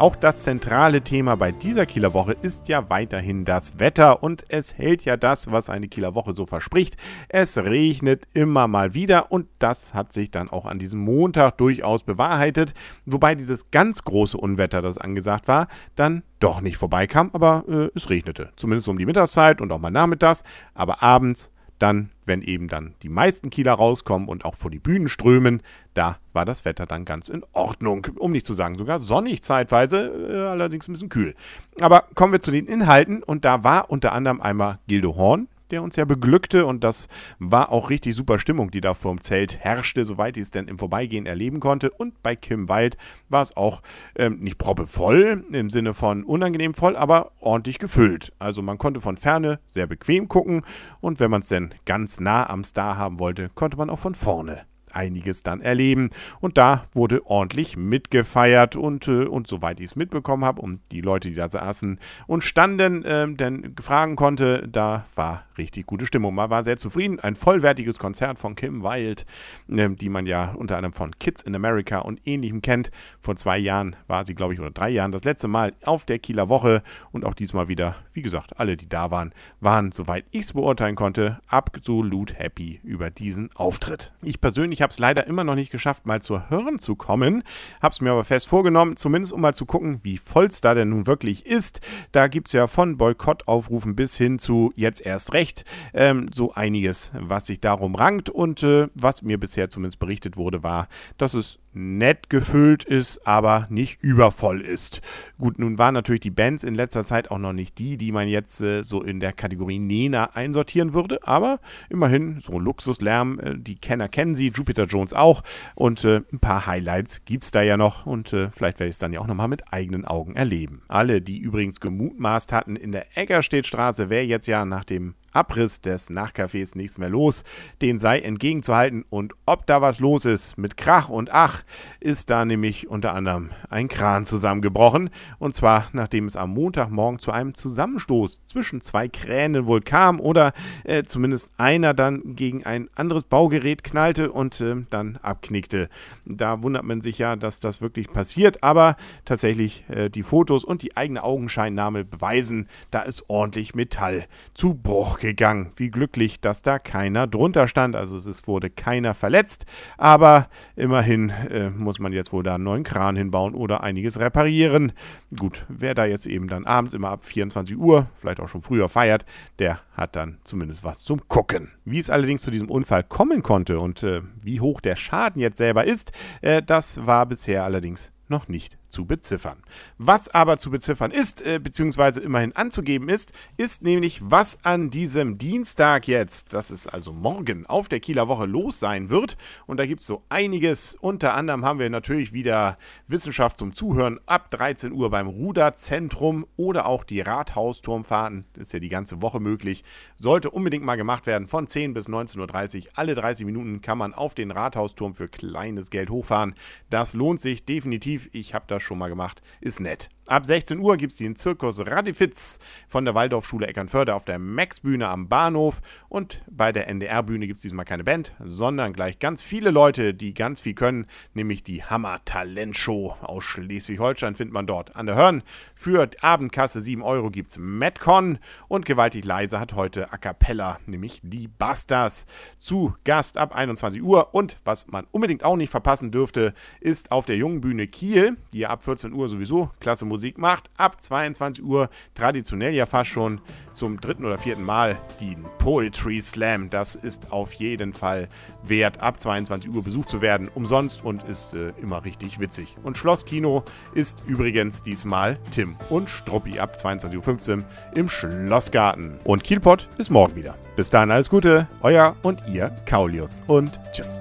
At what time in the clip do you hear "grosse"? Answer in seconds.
14.02-14.38